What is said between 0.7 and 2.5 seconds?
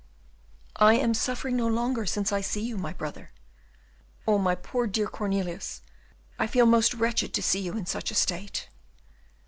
"I am suffering no longer, since I